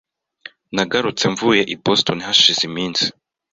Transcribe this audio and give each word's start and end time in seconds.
Nagarutse 0.75 1.23
mvuye 1.33 1.63
i 1.73 1.75
Boston 1.83 2.19
hashize 2.27 2.61
iminsi. 2.69 3.05